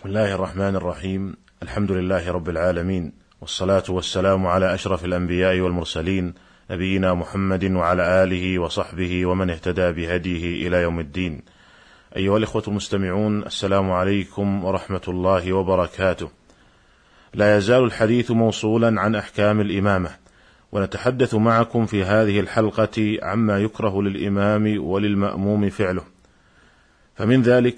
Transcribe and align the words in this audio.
بسم 0.00 0.08
الله 0.08 0.34
الرحمن 0.34 0.76
الرحيم. 0.76 1.36
الحمد 1.62 1.92
لله 1.92 2.32
رب 2.32 2.48
العالمين 2.48 3.12
والصلاة 3.40 3.82
والسلام 3.88 4.46
على 4.46 4.74
أشرف 4.74 5.04
الأنبياء 5.04 5.60
والمرسلين 5.60 6.34
نبينا 6.70 7.14
محمد 7.14 7.64
وعلى 7.64 8.24
آله 8.24 8.58
وصحبه 8.58 9.26
ومن 9.26 9.50
اهتدى 9.50 9.92
بهديه 9.92 10.68
إلى 10.68 10.76
يوم 10.76 11.00
الدين. 11.00 11.42
أيها 12.16 12.36
الإخوة 12.36 12.62
المستمعون 12.68 13.42
السلام 13.42 13.90
عليكم 13.90 14.64
ورحمة 14.64 15.02
الله 15.08 15.52
وبركاته. 15.52 16.30
لا 17.34 17.56
يزال 17.56 17.84
الحديث 17.84 18.30
موصولا 18.30 19.00
عن 19.00 19.14
أحكام 19.14 19.60
الإمامة 19.60 20.10
ونتحدث 20.72 21.34
معكم 21.34 21.86
في 21.86 22.04
هذه 22.04 22.40
الحلقة 22.40 23.18
عما 23.22 23.58
يكره 23.58 24.02
للإمام 24.02 24.84
وللمأموم 24.84 25.70
فعله. 25.70 26.04
فمن 27.14 27.42
ذلك 27.42 27.76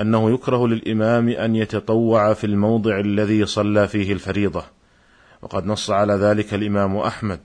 أنه 0.00 0.30
يكره 0.30 0.66
للإمام 0.68 1.28
أن 1.28 1.56
يتطوع 1.56 2.32
في 2.32 2.44
الموضع 2.44 3.00
الذي 3.00 3.46
صلى 3.46 3.88
فيه 3.88 4.12
الفريضة. 4.12 4.64
وقد 5.42 5.66
نص 5.66 5.90
على 5.90 6.14
ذلك 6.14 6.54
الإمام 6.54 6.96
أحمد. 6.96 7.40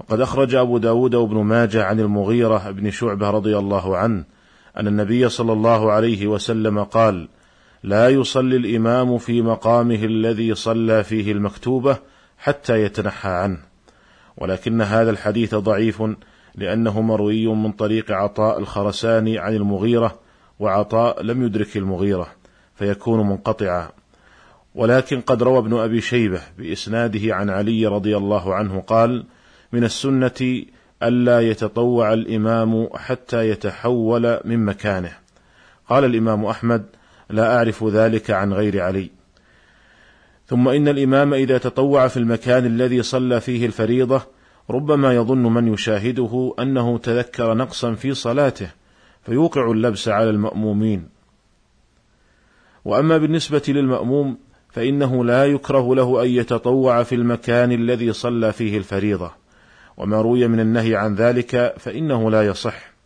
وقد 0.00 0.20
أخرج 0.20 0.54
أبو 0.54 0.78
داود 0.78 1.14
وابن 1.14 1.36
ماجه 1.36 1.84
عن 1.84 2.00
المغيرة 2.00 2.70
بن 2.70 2.90
شعبة 2.90 3.30
رضي 3.30 3.58
الله 3.58 3.96
عنه 3.96 4.24
أن 4.76 4.86
النبي 4.86 5.28
صلى 5.28 5.52
الله 5.52 5.92
عليه 5.92 6.26
وسلم 6.26 6.84
قال 6.84 7.28
لا 7.82 8.08
يصلي 8.08 8.56
الإمام 8.56 9.18
في 9.18 9.42
مقامه 9.42 10.04
الذي 10.04 10.54
صلى 10.54 11.04
فيه 11.04 11.32
المكتوبة 11.32 11.98
حتى 12.38 12.82
يتنحى 12.82 13.28
عنه. 13.28 13.58
ولكن 14.36 14.82
هذا 14.82 15.10
الحديث 15.10 15.54
ضعيف 15.54 16.02
لأنه 16.54 17.00
مروي 17.00 17.46
من 17.46 17.72
طريق 17.72 18.12
عطاء 18.12 18.58
الخرساني 18.58 19.38
عن 19.38 19.54
المغيرة 19.54 20.18
وعطاء 20.58 21.22
لم 21.22 21.42
يدرك 21.42 21.76
المغيرة 21.76 22.28
فيكون 22.74 23.28
منقطعا 23.28 23.90
ولكن 24.74 25.20
قد 25.20 25.42
روى 25.42 25.58
ابن 25.58 25.78
أبي 25.78 26.00
شيبة 26.00 26.40
بإسناده 26.58 27.34
عن 27.34 27.50
علي 27.50 27.86
رضي 27.86 28.16
الله 28.16 28.54
عنه 28.54 28.80
قال 28.80 29.24
من 29.72 29.84
السنة 29.84 30.62
ألا 31.02 31.40
يتطوع 31.40 32.12
الإمام 32.12 32.88
حتى 32.94 33.48
يتحول 33.48 34.40
من 34.44 34.64
مكانه 34.64 35.12
قال 35.88 36.04
الإمام 36.04 36.44
أحمد 36.44 36.86
لا 37.30 37.56
أعرف 37.56 37.84
ذلك 37.84 38.30
عن 38.30 38.52
غير 38.52 38.82
علي 38.82 39.10
ثم 40.46 40.68
إن 40.68 40.88
الإمام 40.88 41.34
إذا 41.34 41.58
تطوع 41.58 42.08
في 42.08 42.16
المكان 42.16 42.66
الذي 42.66 43.02
صلى 43.02 43.40
فيه 43.40 43.66
الفريضة 43.66 44.22
ربما 44.70 45.14
يظن 45.14 45.42
من 45.42 45.74
يشاهده 45.74 46.54
أنه 46.58 46.98
تذكر 46.98 47.54
نقصا 47.54 47.94
في 47.94 48.14
صلاته 48.14 48.70
فيوقع 49.26 49.70
اللبس 49.70 50.08
على 50.08 50.30
المأمومين. 50.30 51.08
وأما 52.84 53.18
بالنسبة 53.18 53.62
للمأموم 53.68 54.38
فإنه 54.70 55.24
لا 55.24 55.44
يكره 55.44 55.94
له 55.94 56.22
أن 56.22 56.28
يتطوع 56.28 57.02
في 57.02 57.14
المكان 57.14 57.72
الذي 57.72 58.12
صلى 58.12 58.52
فيه 58.52 58.78
الفريضة. 58.78 59.30
وما 59.96 60.20
روي 60.20 60.48
من 60.48 60.60
النهي 60.60 60.96
عن 60.96 61.14
ذلك 61.14 61.74
فإنه 61.78 62.30
لا 62.30 62.46
يصح. 62.46 62.96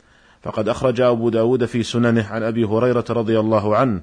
فقد 0.42 0.68
أخرج 0.68 1.00
أبو 1.00 1.28
داود 1.28 1.64
في 1.64 1.82
سننه 1.82 2.26
عن 2.30 2.42
أبي 2.42 2.64
هريرة 2.64 3.04
رضي 3.10 3.40
الله 3.40 3.76
عنه 3.76 4.00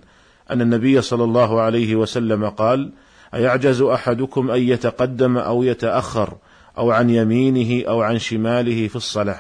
أن 0.52 0.61
النبي 0.61 1.02
صلى 1.02 1.23
الله 1.23 1.61
عليه 1.61 1.95
وسلم 1.95 2.49
قال 2.49 2.91
أيعجز 3.33 3.81
أحدكم 3.81 4.52
أن 4.52 4.61
يتقدم 4.61 5.37
أو 5.37 5.63
يتأخر 5.63 6.37
أو 6.77 6.91
عن 6.91 7.09
يمينه 7.09 7.87
أو 7.87 8.02
عن 8.02 8.19
شماله 8.19 8.87
في 8.87 8.95
الصلاة؟ 8.95 9.39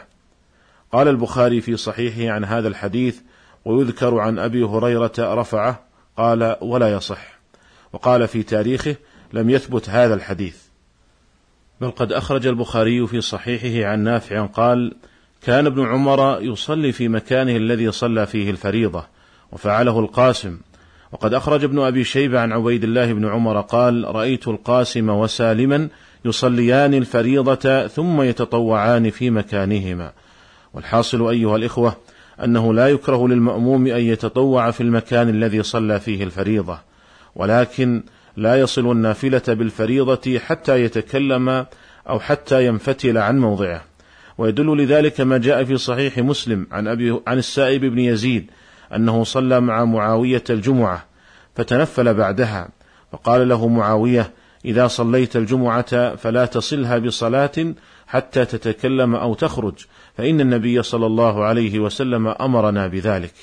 قال 0.91 1.07
البخاري 1.07 1.61
في 1.61 1.77
صحيحه 1.77 2.33
عن 2.33 2.45
هذا 2.45 2.67
الحديث 2.67 3.19
ويذكر 3.65 4.19
عن 4.19 4.39
أبي 4.39 4.63
هريرة 4.63 5.13
رفعه 5.19 5.83
قال 6.17 6.55
ولا 6.61 6.91
يصح 6.93 7.39
وقال 7.93 8.27
في 8.27 8.43
تاريخه 8.43 8.95
لم 9.33 9.49
يثبت 9.49 9.89
هذا 9.89 10.13
الحديث. 10.13 10.57
بل 11.81 11.91
قد 11.91 12.11
أخرج 12.11 12.47
البخاري 12.47 13.07
في 13.07 13.21
صحيحه 13.21 13.89
عن 13.89 13.99
نافع 13.99 14.45
قال 14.45 14.93
كان 15.41 15.65
ابن 15.65 15.85
عمر 15.85 16.41
يصلي 16.41 16.91
في 16.91 17.07
مكانه 17.07 17.55
الذي 17.55 17.91
صلى 17.91 18.25
فيه 18.25 18.51
الفريضة 18.51 19.05
وفعله 19.51 19.99
القاسم 19.99 20.59
وقد 21.11 21.33
أخرج 21.33 21.63
ابن 21.63 21.79
أبي 21.79 22.03
شيبة 22.03 22.39
عن 22.39 22.51
عبيد 22.51 22.83
الله 22.83 23.13
بن 23.13 23.25
عمر 23.25 23.61
قال 23.61 24.15
رأيت 24.15 24.47
القاسم 24.47 25.09
وسالما 25.09 25.89
يصليان 26.25 26.93
الفريضة 26.93 27.87
ثم 27.87 28.21
يتطوعان 28.21 29.09
في 29.09 29.29
مكانهما. 29.29 30.11
والحاصل 30.77 31.29
أيها 31.29 31.55
الإخوة 31.55 31.95
أنه 32.43 32.73
لا 32.73 32.87
يكره 32.87 33.27
للمأموم 33.27 33.87
أن 33.87 34.01
يتطوع 34.01 34.71
في 34.71 34.81
المكان 34.81 35.29
الذي 35.29 35.63
صلى 35.63 35.99
فيه 35.99 36.23
الفريضة 36.23 36.79
ولكن 37.35 38.03
لا 38.35 38.59
يصل 38.59 38.91
النافلة 38.91 39.41
بالفريضة 39.47 40.39
حتى 40.39 40.83
يتكلم 40.83 41.65
أو 42.09 42.19
حتى 42.19 42.65
ينفتل 42.65 43.17
عن 43.17 43.39
موضعه. 43.39 43.81
ويدل 44.37 44.77
لذلك 44.77 45.21
ما 45.21 45.37
جاء 45.37 45.63
في 45.63 45.77
صحيح 45.77 46.17
مسلم 46.17 46.67
عن 46.71 46.87
أبي 46.87 47.19
عن 47.27 47.37
السائب 47.37 47.85
بن 47.85 47.99
يزيد 47.99 48.51
أنه 48.95 49.23
صلى 49.23 49.59
مع 49.59 49.85
معاوية 49.85 50.43
الجمعة 50.49 51.05
فتنفل 51.55 52.13
بعدها 52.13 52.69
فقال 53.11 53.49
له 53.49 53.67
معاوية 53.67 54.31
إذا 54.67 54.87
صليت 54.87 55.35
الجمعة 55.35 56.15
فلا 56.15 56.45
تصلها 56.45 56.97
بصلاة 56.97 57.73
حتى 58.07 58.45
تتكلم 58.45 59.15
أو 59.15 59.33
تخرج 59.33 59.85
فإن 60.17 60.41
النبي 60.41 60.83
صلى 60.83 61.05
الله 61.05 61.43
عليه 61.43 61.79
وسلم 61.79 62.27
أمرنا 62.27 62.87
بذلك. 62.87 63.33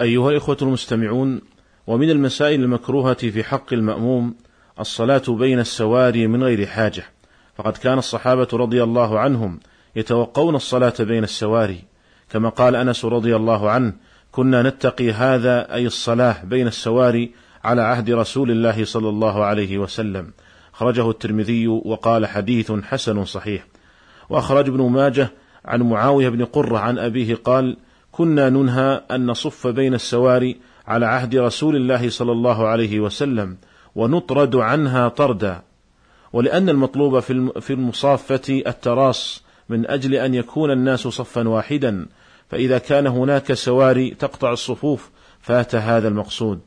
أيها 0.00 0.30
الإخوة 0.30 0.56
المستمعون، 0.62 1.40
ومن 1.86 2.10
المسائل 2.10 2.62
المكروهة 2.62 3.14
في 3.14 3.44
حق 3.44 3.72
المأموم 3.72 4.34
الصلاة 4.80 5.22
بين 5.28 5.58
السواري 5.58 6.26
من 6.26 6.42
غير 6.44 6.66
حاجة، 6.66 7.04
فقد 7.56 7.76
كان 7.76 7.98
الصحابة 7.98 8.48
رضي 8.52 8.82
الله 8.82 9.18
عنهم 9.18 9.60
يتوقون 9.96 10.54
الصلاة 10.54 10.94
بين 11.00 11.24
السواري، 11.24 11.84
كما 12.30 12.48
قال 12.48 12.76
أنس 12.76 13.04
رضي 13.04 13.36
الله 13.36 13.70
عنه: 13.70 13.92
كنا 14.32 14.62
نتقي 14.62 15.12
هذا 15.12 15.74
أي 15.74 15.86
الصلاة 15.86 16.44
بين 16.44 16.66
السواري 16.66 17.30
على 17.64 17.82
عهد 17.82 18.10
رسول 18.10 18.50
الله 18.50 18.84
صلى 18.84 19.08
الله 19.08 19.44
عليه 19.44 19.78
وسلم. 19.78 20.32
أخرجه 20.74 21.10
الترمذي 21.10 21.68
وقال 21.68 22.26
حديث 22.26 22.72
حسن 22.72 23.24
صحيح. 23.24 23.66
وأخرج 24.30 24.68
ابن 24.68 24.82
ماجه 24.82 25.30
عن 25.64 25.82
معاوية 25.82 26.28
بن 26.28 26.44
قرة 26.44 26.78
عن 26.78 26.98
أبيه 26.98 27.34
قال: 27.34 27.76
كنا 28.12 28.50
ننهى 28.50 29.02
أن 29.10 29.26
نصف 29.26 29.66
بين 29.66 29.94
السواري 29.94 30.60
على 30.86 31.06
عهد 31.06 31.36
رسول 31.36 31.76
الله 31.76 32.10
صلى 32.10 32.32
الله 32.32 32.68
عليه 32.68 33.00
وسلم 33.00 33.56
ونطرد 33.94 34.56
عنها 34.56 35.08
طردا 35.08 35.62
ولأن 36.32 36.68
المطلوب 36.68 37.20
في 37.60 37.70
المصافة 37.70 38.62
التراص 38.66 39.42
من 39.68 39.86
أجل 39.86 40.14
أن 40.14 40.34
يكون 40.34 40.70
الناس 40.70 41.00
صفا 41.00 41.48
واحدا 41.48 42.06
فإذا 42.48 42.78
كان 42.78 43.06
هناك 43.06 43.52
سواري 43.52 44.10
تقطع 44.10 44.52
الصفوف 44.52 45.10
فات 45.40 45.74
هذا 45.74 46.08
المقصود 46.08 46.60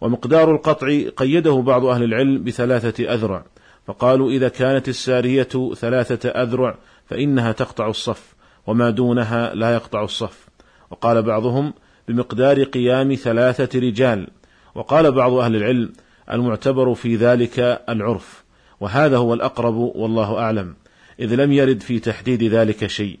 ومقدار 0.00 0.54
القطع 0.54 1.00
قيده 1.16 1.52
بعض 1.52 1.84
أهل 1.84 2.02
العلم 2.02 2.44
بثلاثة 2.44 3.14
أذرع. 3.14 3.44
فقالوا 3.86 4.30
إذا 4.30 4.48
كانت 4.48 4.88
السارية 4.88 5.74
ثلاثة 5.74 6.28
أذرع 6.28 6.78
فإنها 7.06 7.52
تقطع 7.52 7.88
الصف 7.88 8.34
وما 8.66 8.90
دونها 8.90 9.54
لا 9.54 9.74
يقطع 9.74 10.04
الصف. 10.04 10.48
وقال 10.90 11.22
بعضهم 11.22 11.72
بمقدار 12.08 12.62
قيام 12.62 13.14
ثلاثة 13.14 13.78
رجال. 13.78 14.28
وقال 14.74 15.12
بعض 15.12 15.32
أهل 15.32 15.56
العلم 15.56 15.92
المعتبر 16.32 16.94
في 16.94 17.16
ذلك 17.16 17.58
العرف. 17.88 18.44
وهذا 18.80 19.16
هو 19.16 19.34
الأقرب 19.34 19.74
والله 19.74 20.38
أعلم 20.38 20.74
إذ 21.20 21.34
لم 21.34 21.52
يرد 21.52 21.80
في 21.80 21.98
تحديد 21.98 22.42
ذلك 22.42 22.86
شيء. 22.86 23.18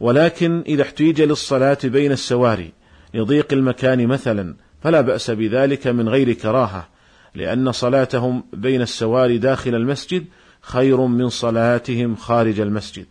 ولكن 0.00 0.64
إذا 0.66 0.82
احتيج 0.82 1.22
للصلاة 1.22 1.78
بين 1.84 2.12
السواري 2.12 2.72
لضيق 3.14 3.52
المكان 3.52 4.06
مثلا 4.06 4.54
فلا 4.82 5.00
بأس 5.00 5.30
بذلك 5.30 5.86
من 5.86 6.08
غير 6.08 6.32
كراهة 6.32 6.88
لأن 7.34 7.72
صلاتهم 7.72 8.44
بين 8.52 8.82
السواري 8.82 9.38
داخل 9.38 9.74
المسجد 9.74 10.24
خير 10.60 11.00
من 11.00 11.28
صلاتهم 11.28 12.16
خارج 12.16 12.60
المسجد. 12.60 13.06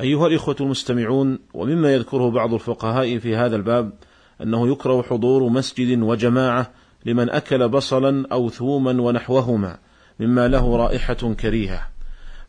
أيها 0.00 0.26
الإخوة 0.26 0.56
المستمعون، 0.60 1.38
ومما 1.54 1.94
يذكره 1.94 2.30
بعض 2.30 2.54
الفقهاء 2.54 3.18
في 3.18 3.36
هذا 3.36 3.56
الباب 3.56 3.92
أنه 4.42 4.72
يكره 4.72 5.02
حضور 5.02 5.48
مسجد 5.48 6.02
وجماعة 6.02 6.70
لمن 7.06 7.30
أكل 7.30 7.68
بصلا 7.68 8.26
أو 8.32 8.50
ثوما 8.50 9.02
ونحوهما 9.02 9.78
مما 10.20 10.48
له 10.48 10.76
رائحة 10.76 11.14
كريهة. 11.14 11.88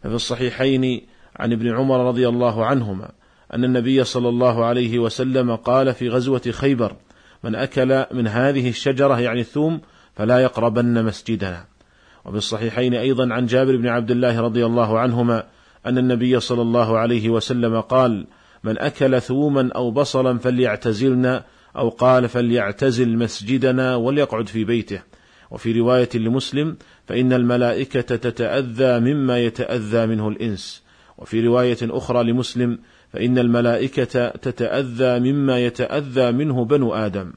ففي 0.03 0.15
الصحيحين 0.15 1.01
عن 1.35 1.53
ابن 1.53 1.75
عمر 1.75 2.07
رضي 2.07 2.27
الله 2.27 2.65
عنهما 2.65 3.11
أن 3.53 3.63
النبي 3.63 4.03
صلى 4.03 4.29
الله 4.29 4.65
عليه 4.65 4.99
وسلم 4.99 5.55
قال 5.55 5.93
في 5.93 6.09
غزوة 6.09 6.41
خيبر: 6.51 6.95
من 7.43 7.55
أكل 7.55 8.05
من 8.11 8.27
هذه 8.27 8.69
الشجرة 8.69 9.19
يعني 9.19 9.39
الثوم 9.39 9.81
فلا 10.15 10.39
يقربن 10.39 11.05
مسجدنا. 11.05 11.65
وبالصحيحين 12.25 12.93
أيضا 12.93 13.33
عن 13.33 13.45
جابر 13.45 13.77
بن 13.77 13.87
عبد 13.87 14.11
الله 14.11 14.41
رضي 14.41 14.65
الله 14.65 14.99
عنهما 14.99 15.43
أن 15.85 15.97
النبي 15.97 16.39
صلى 16.39 16.61
الله 16.61 16.97
عليه 16.97 17.29
وسلم 17.29 17.81
قال 17.81 18.27
من 18.63 18.77
أكل 18.77 19.21
ثوما 19.21 19.69
أو 19.75 19.91
بصلا 19.91 20.37
فليعتزلنا 20.39 21.43
أو 21.75 21.89
قال 21.89 22.29
فليعتزل 22.29 23.17
مسجدنا 23.17 23.95
وليقعد 23.95 24.47
في 24.47 24.63
بيته 24.63 25.01
وفي 25.51 25.79
رواية 25.79 26.09
لمسلم 26.15 26.77
فإن 27.07 27.33
الملائكة 27.33 28.01
تتأذى 28.01 28.99
مما 28.99 29.39
يتأذى 29.39 30.05
منه 30.05 30.27
الإنس 30.27 30.83
وفي 31.17 31.47
رواية 31.47 31.77
أخرى 31.81 32.23
لمسلم 32.23 32.79
فإن 33.13 33.37
الملائكة 33.37 34.29
تتأذى 34.29 35.31
مما 35.31 35.59
يتأذى 35.59 36.31
منه 36.31 36.65
بنو 36.65 36.93
آدم. 36.93 37.33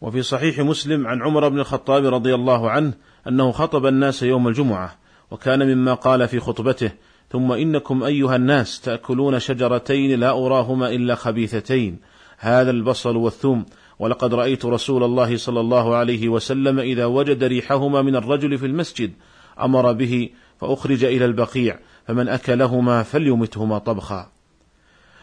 وفي 0.00 0.22
صحيح 0.22 0.60
مسلم 0.60 1.06
عن 1.06 1.22
عمر 1.22 1.48
بن 1.48 1.60
الخطاب 1.60 2.06
رضي 2.06 2.34
الله 2.34 2.70
عنه 2.70 2.92
أنه 3.28 3.52
خطب 3.52 3.86
الناس 3.86 4.22
يوم 4.22 4.48
الجمعة 4.48 4.96
وكان 5.30 5.74
مما 5.74 5.94
قال 5.94 6.28
في 6.28 6.40
خطبته 6.40 6.90
ثم 7.30 7.52
إنكم 7.52 8.02
أيها 8.02 8.36
الناس 8.36 8.80
تأكلون 8.80 9.38
شجرتين 9.38 10.20
لا 10.20 10.30
أراهما 10.30 10.90
إلا 10.90 11.14
خبيثتين 11.14 11.98
هذا 12.38 12.70
البصل 12.70 13.16
والثوم 13.16 13.66
ولقد 13.98 14.34
رأيت 14.34 14.64
رسول 14.64 15.04
الله 15.04 15.36
صلى 15.36 15.60
الله 15.60 15.94
عليه 15.94 16.28
وسلم 16.28 16.78
إذا 16.78 17.04
وجد 17.04 17.44
ريحهما 17.44 18.02
من 18.02 18.16
الرجل 18.16 18.58
في 18.58 18.66
المسجد 18.66 19.12
أمر 19.60 19.92
به 19.92 20.30
فأخرج 20.60 21.04
إلى 21.04 21.24
البقيع 21.24 21.78
فمن 22.06 22.28
أكلهما 22.28 23.02
فليمتهما 23.02 23.78
طبخا. 23.78 24.39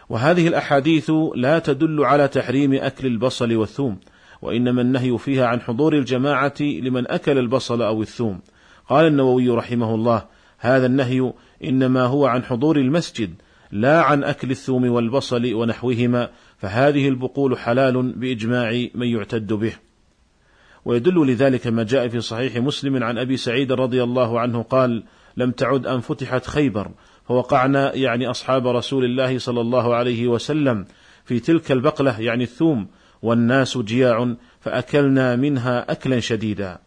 وهذه 0.09 0.48
الأحاديث 0.48 1.12
لا 1.36 1.59
تدل 1.59 2.04
على 2.04 2.27
تحريم 2.27 2.74
أكل 2.74 3.07
البصل 3.07 3.56
والثوم 3.56 3.98
وإنما 4.42 4.81
النهي 4.81 5.18
فيها 5.18 5.48
عن 5.48 5.62
حضور 5.62 5.94
الجماعة 5.94 6.54
لمن 6.62 7.12
أكل 7.12 7.38
البصل 7.38 7.81
أو 7.81 8.01
الثوم. 8.01 8.39
قال 8.89 9.07
النووي 9.07 9.50
رحمه 9.50 9.95
الله 9.95 10.25
هذا 10.59 10.86
النهي 10.86 11.33
إنما 11.63 12.04
هو 12.04 12.25
عن 12.25 12.44
حضور 12.44 12.77
المسجد 12.77 13.33
لا 13.71 14.01
عن 14.01 14.24
أكل 14.24 14.51
الثوم 14.51 14.89
والبصل 14.89 15.54
ونحوهما 15.54 16.30
فهذه 16.57 17.07
البقول 17.07 17.57
حلال 17.57 18.12
بإجماع 18.12 18.88
من 18.95 19.07
يعتد 19.07 19.54
به. 19.54 19.74
ويدل 20.86 21.27
لذلك 21.27 21.68
ما 21.68 21.83
جاء 21.83 22.07
في 22.07 22.21
صحيح 22.21 22.57
مسلم 22.57 23.04
عن 23.04 23.18
أبي 23.18 23.38
سعيد 23.38 23.71
رضي 23.71 24.04
الله 24.04 24.39
عنه 24.39 24.62
قال 24.62 25.04
لم 25.38 25.51
تعد 25.51 25.86
أن 25.86 26.00
فتحت 26.00 26.45
خيبر 26.45 26.92
فوقعنا 27.27 27.95
يعني 27.95 28.27
أصحاب 28.27 28.68
رسول 28.68 29.06
الله 29.06 29.39
صلى 29.39 29.62
الله 29.62 29.95
عليه 29.95 30.27
وسلم 30.27 30.85
في 31.25 31.39
تلك 31.39 31.71
البقلة 31.71 32.21
يعني 32.21 32.44
الثوم 32.44 32.88
والناس 33.21 33.77
جياع 33.77 34.35
فأكلنا 34.59 35.35
منها 35.35 35.91
أكلا 35.91 36.19
شديدا. 36.19 36.77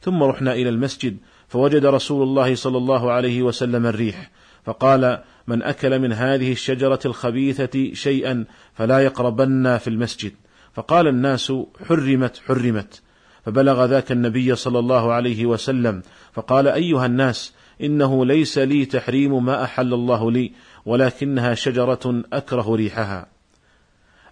ثم 0.00 0.22
رحنا 0.22 0.52
إلى 0.52 0.68
المسجد 0.68 1.16
فوجد 1.48 1.86
رسول 1.86 2.22
الله 2.22 2.54
صلى 2.54 2.78
الله 2.78 3.12
عليه 3.12 3.42
وسلم 3.42 3.86
الريح 3.86 4.30
فقال 4.64 5.22
من 5.46 5.62
أكل 5.62 5.98
من 5.98 6.12
هذه 6.12 6.52
الشجرة 6.52 7.00
الخبيثة 7.06 7.94
شيئا 7.94 8.44
فلا 8.74 8.98
يقربن 8.98 9.78
في 9.78 9.88
المسجد. 9.90 10.32
فقال 10.74 11.08
الناس 11.08 11.52
حرمت 11.88 12.40
حرمت. 12.46 13.02
فبلغ 13.46 13.84
ذاك 13.84 14.12
النبي 14.12 14.54
صلى 14.54 14.78
الله 14.78 15.12
عليه 15.12 15.46
وسلم 15.46 16.02
فقال 16.32 16.68
أيها 16.68 17.06
الناس 17.06 17.54
إنه 17.82 18.26
ليس 18.26 18.58
لي 18.58 18.84
تحريم 18.84 19.44
ما 19.44 19.64
أحل 19.64 19.94
الله 19.94 20.30
لي 20.30 20.52
ولكنها 20.86 21.54
شجرة 21.54 22.22
أكره 22.32 22.74
ريحها 22.74 23.26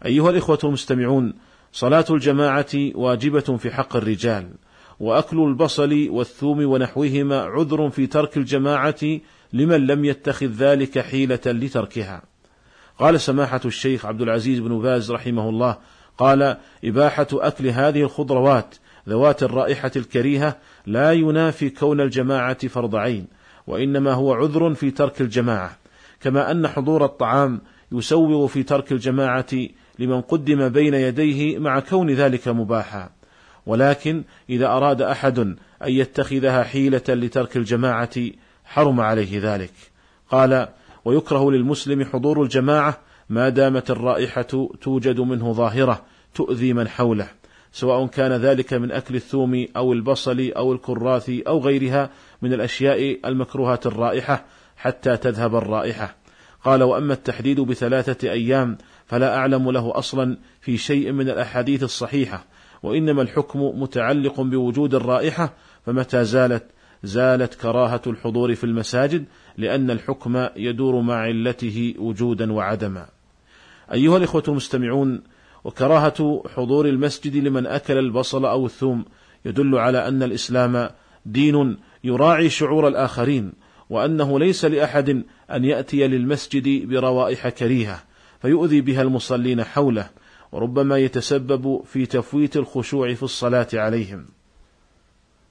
أيها 0.05 0.31
الإخوة 0.31 0.59
المستمعون 0.65 1.33
صلاة 1.73 2.05
الجماعة 2.11 2.67
واجبة 2.95 3.41
في 3.41 3.71
حق 3.71 3.97
الرجال 3.97 4.49
وأكل 5.01 5.41
البصل 5.41 6.09
والثوم 6.11 6.65
ونحوهما 6.65 7.41
عذر 7.41 7.91
في 7.91 8.07
ترك 8.07 8.37
الجماعة 8.37 9.21
لمن 9.53 9.87
لم 9.87 10.05
يتخذ 10.05 10.47
ذلك 10.47 10.99
حيلة 10.99 11.41
لتركها. 11.47 12.23
قال 12.99 13.21
سماحة 13.21 13.61
الشيخ 13.65 14.07
عبد 14.07 14.23
العزيز 14.23 14.59
بن 14.59 14.79
باز 14.79 15.13
رحمه 15.13 15.49
الله: 15.49 15.77
قال: 16.19 16.57
إباحة 16.85 17.27
أكل 17.33 17.67
هذه 17.67 18.03
الخضروات 18.03 18.75
ذوات 19.09 19.43
الرائحة 19.43 19.91
الكريهة 19.97 20.57
لا 20.87 21.13
ينافي 21.13 21.71
كون 21.71 22.01
الجماعة 22.01 22.69
فرض 22.69 22.97
عين، 22.97 23.27
وإنما 23.67 24.13
هو 24.13 24.35
عذر 24.35 24.75
في 24.75 24.91
ترك 24.91 25.21
الجماعة، 25.21 25.77
كما 26.21 26.51
أن 26.51 26.69
حضور 26.69 27.05
الطعام 27.05 27.61
يسوغ 27.93 28.47
في 28.47 28.63
ترك 28.63 28.93
الجماعة 28.93 29.47
لمن 29.99 30.21
قدم 30.21 30.69
بين 30.69 30.95
يديه 30.95 31.59
مع 31.59 31.81
كون 31.81 32.11
ذلك 32.11 32.49
مباحا. 32.49 33.11
ولكن 33.67 34.25
إذا 34.51 34.67
أراد 34.67 35.03
أحد 35.03 35.39
أن 35.39 35.57
يتخذها 35.83 36.63
حيلة 36.63 37.03
لترك 37.09 37.57
الجماعة 37.57 38.11
حرم 38.65 39.01
عليه 39.01 39.55
ذلك 39.55 39.73
قال 40.31 40.69
ويكره 41.05 41.51
للمسلم 41.51 42.05
حضور 42.05 42.43
الجماعة 42.43 42.99
ما 43.29 43.49
دامت 43.49 43.91
الرائحة 43.91 44.69
توجد 44.83 45.21
منه 45.21 45.53
ظاهرة 45.53 46.03
تؤذي 46.35 46.73
من 46.73 46.89
حوله 46.89 47.29
سواء 47.75 48.07
كان 48.07 48.33
ذلك 48.33 48.75
من 48.75 48.93
أكل 48.93 49.17
الثوم 49.17 49.67
أو 49.77 49.93
البصل 49.93 50.53
أو 50.57 50.73
الكراث 50.73 51.31
أو 51.47 51.59
غيرها 51.59 52.11
من 52.43 52.53
الأشياء 52.53 53.21
المكروهة 53.25 53.81
الرائحة 53.87 54.45
حتى 54.77 55.17
تذهب 55.17 55.57
الرائحة 55.57 56.17
قال 56.65 56.83
وأما 56.83 57.15
التحديد 57.15 57.61
بثلاثة 57.61 58.31
أيام 58.31 58.79
فلا 59.07 59.37
أعلم 59.37 59.71
له 59.71 59.99
أصلا 59.99 60.39
في 60.61 60.77
شيء 60.77 61.13
من 61.13 61.29
الأحاديث 61.29 61.83
الصحيحة 61.83 62.45
وإنما 62.83 63.23
الحكم 63.23 63.61
متعلق 63.61 64.41
بوجود 64.41 64.95
الرائحة 64.95 65.53
فمتى 65.87 66.25
زالت 66.25 66.65
زالت 67.03 67.55
كراهة 67.55 68.03
الحضور 68.07 68.55
في 68.55 68.65
المساجد 68.65 69.25
لأن 69.57 69.91
الحكم 69.91 70.47
يدور 70.57 71.01
مع 71.01 71.15
علته 71.15 71.95
وجودا 71.99 72.53
وعدما. 72.53 73.07
أيها 73.93 74.17
الإخوة 74.17 74.43
المستمعون، 74.49 75.23
وكراهة 75.65 76.43
حضور 76.55 76.89
المسجد 76.89 77.37
لمن 77.37 77.67
أكل 77.67 77.99
البصل 77.99 78.45
أو 78.45 78.67
الثوم 78.67 79.05
يدل 79.45 79.79
على 79.79 80.09
أن 80.09 80.23
الإسلام 80.23 80.91
دين 81.27 81.77
يراعي 82.05 82.51
شعور 82.51 82.89
الآخرين، 82.89 83.53
وأنه 83.91 84.39
ليس 84.39 84.65
لأحد 84.65 85.25
أن 85.51 85.65
يأتي 85.65 86.09
للمسجد 86.09 86.89
بروائح 86.89 87.49
كريهة 87.49 88.03
فيؤذي 88.43 88.81
بها 88.81 89.03
المصلين 89.03 89.65
حوله، 89.65 90.11
وربما 90.53 90.99
يتسبب 90.99 91.81
في 91.85 92.07
تفويت 92.07 92.57
الخشوع 92.57 93.15
في 93.15 93.23
الصلاة 93.23 93.69
عليهم. 93.75 94.27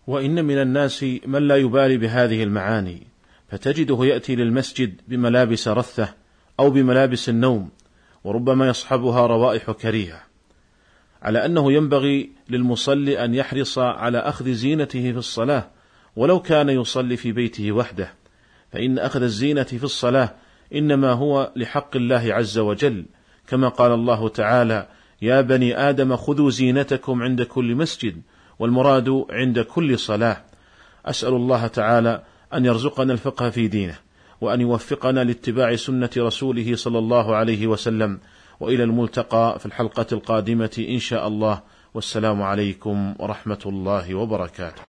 وإن 0.07 0.45
من 0.45 0.61
الناس 0.61 1.05
من 1.25 1.47
لا 1.47 1.57
يبالي 1.57 1.97
بهذه 1.97 2.43
المعاني 2.43 3.03
فتجده 3.47 4.05
يأتي 4.05 4.35
للمسجد 4.35 5.01
بملابس 5.07 5.67
رثة 5.67 6.13
أو 6.59 6.69
بملابس 6.69 7.29
النوم 7.29 7.69
وربما 8.23 8.67
يصحبها 8.67 9.27
روائح 9.27 9.71
كريهة. 9.71 10.21
على 11.21 11.45
أنه 11.45 11.71
ينبغي 11.71 12.29
للمصلي 12.49 13.25
أن 13.25 13.35
يحرص 13.35 13.77
على 13.77 14.17
أخذ 14.17 14.51
زينته 14.51 15.11
في 15.11 15.17
الصلاة 15.17 15.69
ولو 16.15 16.39
كان 16.39 16.69
يصلي 16.69 17.17
في 17.17 17.31
بيته 17.31 17.71
وحده. 17.71 18.13
فإن 18.71 18.99
أخذ 18.99 19.21
الزينة 19.21 19.63
في 19.63 19.83
الصلاة 19.83 20.33
إنما 20.75 21.11
هو 21.11 21.51
لحق 21.55 21.95
الله 21.95 22.33
عز 22.33 22.57
وجل. 22.57 23.05
كما 23.47 23.69
قال 23.69 23.91
الله 23.91 24.29
تعالى 24.29 24.87
يا 25.21 25.41
بني 25.41 25.77
آدم 25.89 26.15
خذوا 26.15 26.49
زينتكم 26.49 27.21
عند 27.21 27.41
كل 27.41 27.75
مسجد 27.75 28.21
والمراد 28.59 29.25
عند 29.29 29.59
كل 29.59 29.99
صلاة. 29.99 30.43
أسأل 31.05 31.33
الله 31.33 31.67
تعالى 31.67 32.23
أن 32.53 32.65
يرزقنا 32.65 33.13
الفقه 33.13 33.49
في 33.49 33.67
دينه. 33.67 33.95
وأن 34.43 34.61
يوفقنا 34.61 35.23
لاتباع 35.23 35.75
سنة 35.75 36.09
رسوله 36.17 36.75
صلى 36.75 36.99
الله 36.99 37.35
عليه 37.35 37.67
وسلم. 37.67 38.19
وإلى 38.59 38.83
الملتقى 38.83 39.59
في 39.59 39.65
الحلقة 39.65 40.05
القادمة 40.11 40.85
إن 40.89 40.99
شاء 40.99 41.27
الله. 41.27 41.61
والسلام 41.93 42.41
عليكم 42.41 43.15
ورحمة 43.19 43.59
الله 43.65 44.15
وبركاته. 44.15 44.81